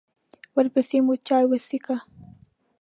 [0.55, 1.95] ورپسې مو چای وڅښه.